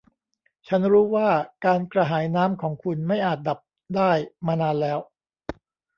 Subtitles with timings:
[0.67, 1.29] ฉันรู้ว่า
[1.65, 3.59] การกระหายน้ำของคุณไม่อาจดับ
[3.95, 4.11] ได้
[4.47, 4.99] มานานแล้ว